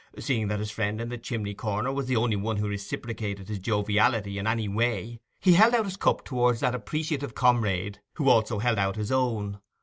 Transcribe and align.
Seeing 0.17 0.47
that 0.47 0.57
his 0.57 0.71
friend 0.71 0.99
in 0.99 1.09
the 1.09 1.17
chimney 1.19 1.53
corner 1.53 1.91
was 1.91 2.07
the 2.07 2.15
only 2.15 2.35
one 2.35 2.57
who 2.57 2.67
reciprocated 2.67 3.47
his 3.49 3.59
joviality 3.59 4.39
in 4.39 4.47
any 4.47 4.67
way, 4.67 5.19
he 5.39 5.53
held 5.53 5.75
out 5.75 5.85
his 5.85 5.95
cup 5.95 6.25
towards 6.25 6.61
that 6.61 6.73
appreciative 6.73 7.35
comrade, 7.35 7.99
who 8.15 8.27
also 8.27 8.57
held 8.57 8.79
out 8.79 8.95
his 8.95 9.11
own. 9.11 9.59